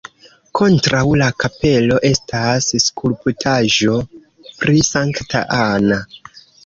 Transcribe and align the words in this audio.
Kontraŭ 0.59 1.01
la 1.21 1.25
kapelo 1.43 1.99
estas 2.09 2.69
skulptaĵo 2.85 4.01
pri 4.63 4.83
Sankta 4.89 5.43
Anna. 5.63 6.01